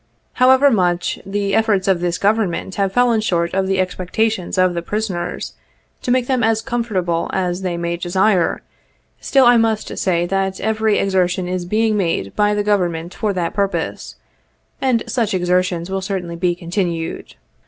[0.41, 4.81] "However much the efforts of this Government have fallen short of the expectations of the
[4.81, 5.53] prisoners,
[6.01, 8.63] to make them as comfortable as they may desire,
[9.19, 13.53] still I must say that every exertion is being made by the Government for that
[13.53, 14.15] purpose,
[14.81, 17.35] and such exertions will certainly be continued.